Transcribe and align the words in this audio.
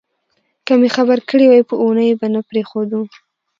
که 0.65 0.73
مې 0.79 0.89
خبر 0.95 1.19
کړي 1.29 1.45
وای 1.47 1.63
په 1.69 1.75
اوونیو 1.81 2.17
به 2.19 2.27
نه 2.33 2.41
پرېښودو. 2.49 3.01